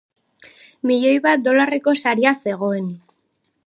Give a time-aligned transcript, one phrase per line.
[0.91, 2.93] Milioi bat dolarreko saria zegoen.